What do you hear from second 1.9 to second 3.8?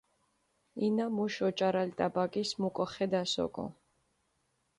ტაბაკის მუკოხედას ოკო.